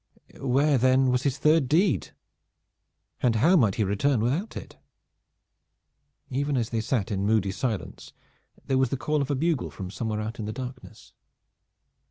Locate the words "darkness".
10.53-11.13